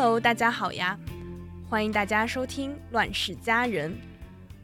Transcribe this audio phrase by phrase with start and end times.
[0.00, 0.96] Hello，大家好呀！
[1.68, 3.90] 欢迎大家收听《乱世佳人》。《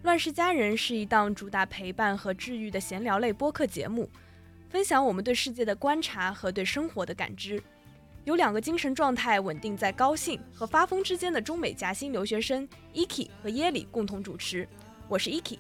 [0.05, 4.09] 乱世佳人》是一档主打陪伴和治愈的闲聊类播客节目，
[4.71, 7.61] 分享我们对世界的观察和对生活的感知。
[8.23, 14.69] 有两个精神状态稳定在高兴和发疯之间的中美夹心留学生 Iki 和耶里共同主持。
[15.09, 15.59] 我是 Iki，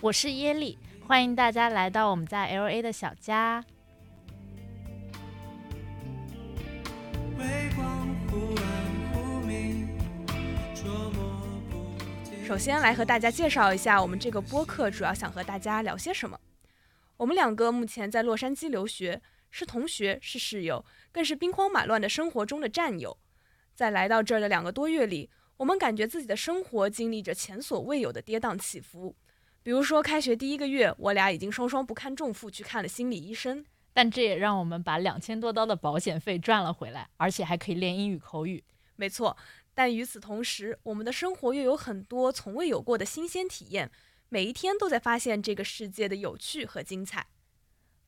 [0.00, 0.78] 我是耶里，
[1.08, 3.64] 欢迎大家来到我们在 LA 的小家。
[12.48, 16.40] 首先来和大家介绍一下，我们这个播客主要想和大家聊些什么。
[17.18, 19.20] 我们两个目前在洛杉矶留学，
[19.50, 23.18] 是同学，是室友，更是兵荒马乱的生活中的战友。
[23.74, 29.14] 在来到这儿的两个多月里，我们感觉自己的生活经历着前所未有的跌宕起伏。
[29.62, 38.64] 比如说，开学第一个月，我俩已经双双不堪重负去看了心理医生，但这也让我们把两千多刀的保险费赚了回来，而且还可以练英语口语。
[38.96, 39.36] 没错。
[39.78, 43.88] 但与此同时，我们的生活又有很多从未有过的新鲜体验，
[44.28, 47.24] 每一天都在发现这个世界的有趣和精彩。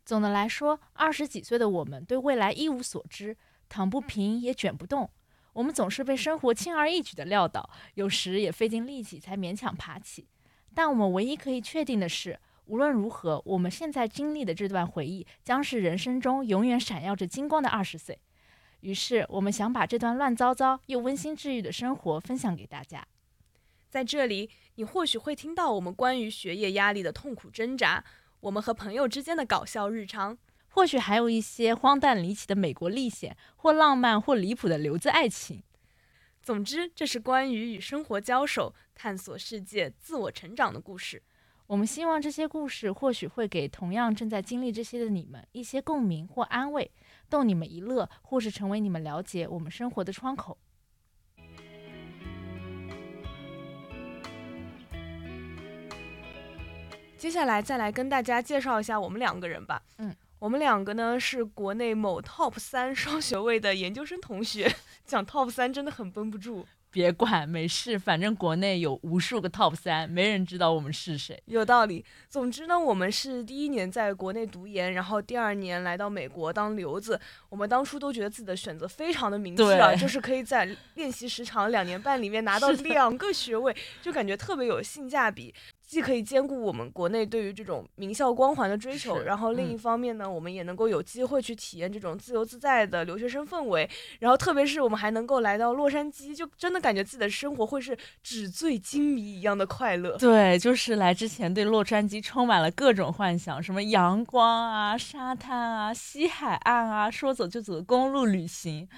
[0.04, 3.36] 总的来说，二十几岁的我们对未来一无所知，
[3.68, 5.08] 躺不平也卷不动。
[5.52, 10.26] 我们总是被生活轻而易举地撂倒，有时也费尽力气才勉强爬起。
[10.74, 18.18] 但我们唯一可以确定的是，无论如何，我们现在经历的这段回忆，将是人生中永远闪耀着金光的二十岁。
[18.80, 23.06] 于是，我们想把这段乱糟糟又温馨治愈的生活分享给大家。
[23.88, 28.04] 在这里，你或许会听到我们关于学业压力的痛苦挣扎，
[28.40, 35.62] 我们和朋友之间的搞笑日常，或许还有一些荒诞离奇的美国历险，或浪漫或离谱的留子爱情。
[36.42, 41.22] 总之，这是关于与生活交手、探索世界、自我成长的故事。
[41.70, 46.90] 我们希望这些故事或许会给同样正在经历这些的你们一些共鸣或安慰。
[47.28, 50.58] 逗你们一乐，或是成为你们了解我们生活的窗口。
[57.16, 59.80] 接下来再来跟大家介绍一下我们两个人吧。
[59.98, 66.66] 嗯，我们两个呢是国内某 top 三 双学位的研究生同学，讲 top 三真的很绷不住。
[66.90, 71.40] 别管，没事，反正国内有无数个 top 三，没人知道我们是谁。
[71.46, 72.04] 有道理。
[72.28, 77.18] 总之呢，我们是第一年在国内读研，然后第二年来到美国当留子。
[77.48, 85.54] 我们当初都觉得自己的选择非常的明智啊，就是可以在练习时长两年半里面拿 到两个学位，就感觉特别有性价比。
[85.90, 93.90] 既可以兼顾我们国内对于这种名校光环的追求，然后另一方面呢，我们也能够有机会去体验这种自由自在的留学生氛围。
[94.20, 100.16] 然后特别是我们还能够来到洛杉矶，就真的感觉自己的生活会是纸醉金迷一样的快乐。
[100.16, 108.88] 对，就是来之前对洛杉矶充满了各种幻想，什么阳光啊、沙滩啊、西海岸啊，说走就走的公路旅行。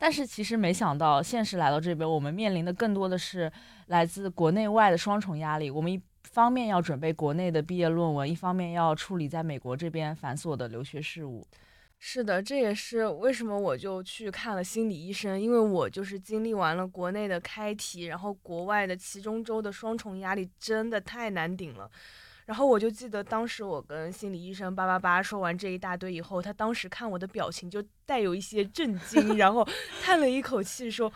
[0.00, 3.52] 但是其实没想到，现实来到这边，我们面临的更多的是
[3.86, 5.70] 来自国内外的双重压力。
[5.70, 11.46] 我们一方面要准备国内的毕业论文，一方面要处理在美国这边繁琐的留学事务。
[11.98, 21.90] 是的，这也是为什么我就去看了心理医生，因为我就是经历完了国内的开题，然后国外的其中周的双重压力，真的太难顶了。
[22.46, 29.66] 然后我就记得当时我跟心理医生叭叭叭说完这一大堆以后，他当时看我的表情就带有一些震惊， 然后
[30.02, 31.12] 叹了一口气说。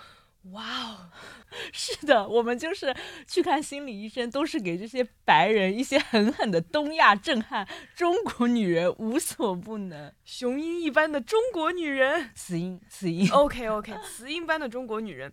[0.53, 1.11] 哇哦，
[1.73, 2.95] 是的，我们就是
[3.27, 7.67] 去看心理医生，都是给这些白人一些狠狠的东亚震撼。
[7.95, 13.31] 中国女人无所不能，雄鹰一般的中国女人，雌鹰，雌鹰。
[13.31, 15.33] OK OK，雌鹰般的中国女人。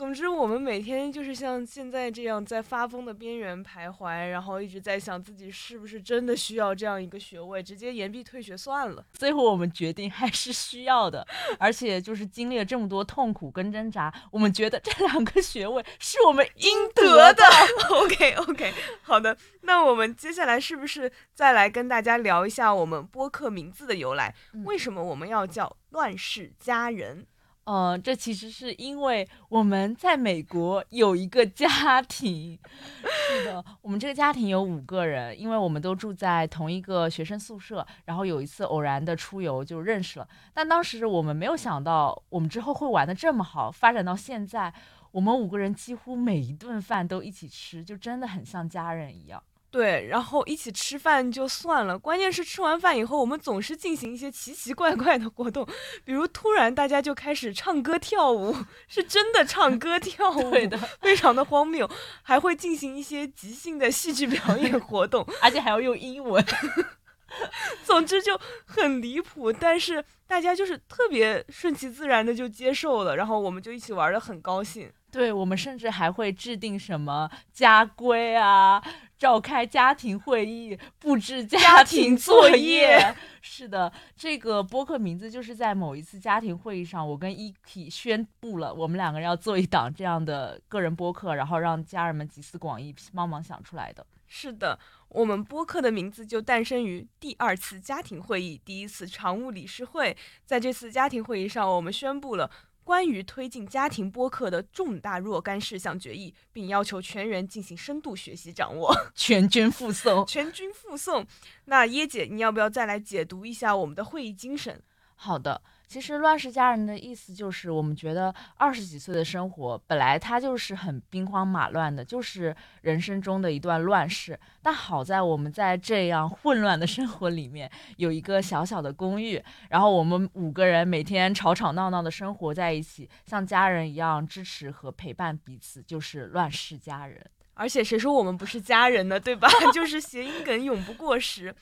[0.00, 9.04] 总之，我们每天就是像现在这样在发疯的边缘徘徊，然后一直在想自己是不是真的需要这样一个学位，直接延毕退学算了。
[9.12, 11.28] 最后我们决定还是需要的，
[11.58, 17.44] 而且就是经历了这么多痛苦跟挣扎，我们觉得这两个学位是我们应得的。
[17.90, 18.72] OK OK，
[19.04, 24.34] 好的，那我们接下来是不是再来跟大家聊一下我们播客名字的由来？
[24.64, 27.26] 为什么我们要叫乱世佳人？
[27.72, 32.58] 嗯，这其实是因为我们在美国有一个家庭。
[33.04, 40.26] 是的，我们这个家庭有五个人，因为我们都住在同一个学生宿舍，然后有一次偶然的出游就认识了。
[40.52, 44.74] 但当时我们没有想到，我们之后会玩的这么好，发展到现在，
[45.12, 49.40] 我们五个人几乎每一顿饭都一起吃，就真的很像家人一样。
[49.70, 55.64] 对，然后一起吃饭就算了，关键是吃完饭以后，我们总是进行一些奇奇怪怪的活动，
[56.04, 58.56] 比如突然大家就开始唱歌跳舞，
[58.88, 61.88] 是真的唱歌跳舞， 对的，非常的荒谬，
[62.22, 66.44] 还会进行一些即兴的戏剧表演活动， 而且还要用英文。
[67.86, 68.36] 总之就
[68.66, 74.90] 很离谱，但是大家就是特别顺其自然的就接受了，然后我们就一起玩的很高兴。
[75.12, 78.80] 对我们甚至还会制定什么家规啊，
[79.20, 83.14] 召开家庭会议，布置家庭作业。
[83.42, 94.06] 是的，这个播客名字就是在某一次家庭会议上，我跟 Eki 宣布了，我们两个人要做一档这样的个人播客，然后让家人们集思广益，帮忙想出来的。
[94.26, 94.78] 是的，
[95.10, 100.16] 我们播客的名字就诞生于第二次家庭会议，第一次常务理事会。
[100.46, 102.50] 在这次家庭会议上，我们宣布了
[102.90, 111.24] 关于推进家庭播客的重大若干事项决议，并要求全员进行深度学习掌握， 全军复诵，全军复诵。
[111.66, 114.82] 那椰姐，你要不要再来解读一下我们的会议精神？
[115.14, 115.62] 好的。
[115.90, 124.38] 其实乱世佳人的意思就是，我们觉得二十几岁的生活本来它就是很兵荒马乱的，就是人生中的一段乱世。
[124.62, 137.20] 但好在我们在这样混乱的生活里面有一个小小的公寓，然后我们五个人每天吵吵闹闹的生活在一起，像家人一样支持和陪伴彼此，就是乱世佳人。
[137.54, 139.18] 而且谁说我们不是家人呢？
[139.18, 139.48] 对吧？
[139.74, 141.52] 就是谐音梗永不过时。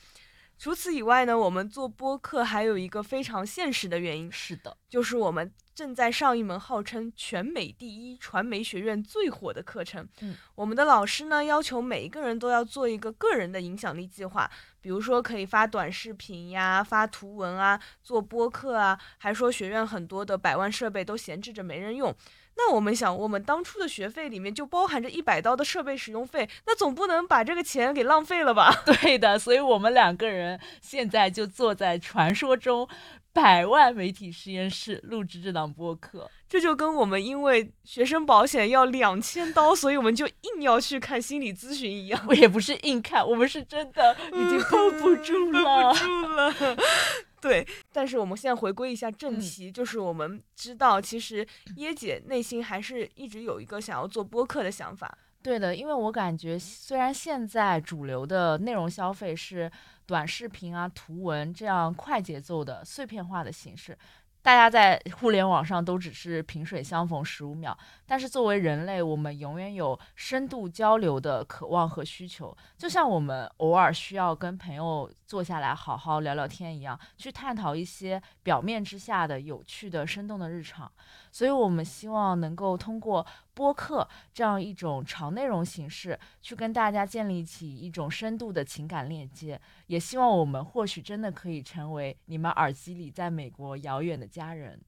[0.59, 10.05] 除此以外呢，我们做播客还有一个非常现实的原因，是的，就是我们正在上一门号称全美第一、传媒学院最火的课程。
[10.19, 14.51] 嗯，我们的老师呢要求每一个人都要做一个个人的影响力计划，
[14.81, 22.13] 比如说可以发短视频呀、发图文啊、做播客啊，还说学院很多的百万设备都闲置着没人用。
[22.61, 28.69] 那我们想，我们当初的学费里面就包含着一百刀的设备使用费，那总不能把这个钱给浪费了吧？
[28.85, 32.85] 对的，所以我们两个人现在就坐在传说中
[33.31, 36.29] 百万媒体实验室录制这档播客。
[36.49, 42.19] 这就跟我们因为学生保险要两千刀，所以我们就硬要去看心理咨询一样。
[42.27, 46.77] 我也不是硬看，我们是真的已经绷不住了， 绷不住了。
[47.41, 51.45] 对，但是我们现在回归一下正题，就是我们知道，其实
[51.77, 55.17] 椰姐内心还是一直有一个想要做播客的想法。
[55.41, 59.71] 对的，因为我感觉，虽然现在主流的内容消费是
[60.05, 63.97] 短视频啊、图文这样快节奏的碎片化的形式。
[64.41, 80.89] 大家在互联网上都只是萍水相逢十五秒，但是作为人类，我们永远有深度交流的渴望和需求，就像我们偶尔需要跟朋友坐下来好好聊聊天一样，去探讨一些表面之下的有趣的、生动的日常。
[81.31, 83.25] 所以，我们希望能够通过
[83.59, 89.59] 播客这样一种长内容形式，去跟大家建立起一种深度的情感链接。
[89.87, 94.79] 也希望我们或许真的可以成为你们耳机里在美国遥远的家人。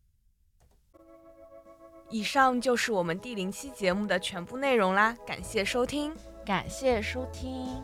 [2.09, 6.15] 以上就是我们第零期节目的全部内容啦，感谢收听，
[6.45, 7.83] 感谢收听。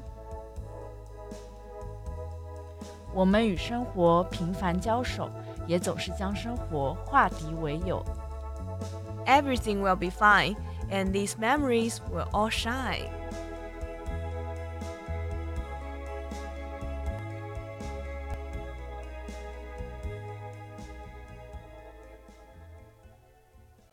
[3.14, 5.30] 我们与生活频繁交手，
[5.68, 8.02] 也总是将生活化敌为友。
[9.28, 10.56] everything will be fine,
[10.90, 13.10] and these memories will all shine.